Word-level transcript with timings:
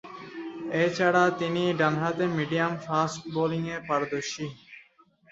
এছাড়াও 0.83 1.29
তিনি 1.41 1.63
ডানহাতে 1.79 2.25
মিডিয়াম-ফাস্ট 2.37 3.19
বোলিংয়েও 3.35 3.85
পারদর্শী। 3.89 4.45